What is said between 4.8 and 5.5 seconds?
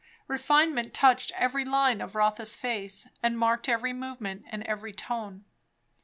tone.